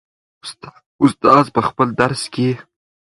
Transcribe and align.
استاد 1.03 1.45
په 1.55 1.61
خپل 1.67 1.87
درس 2.01 2.23
کې. 2.33 2.49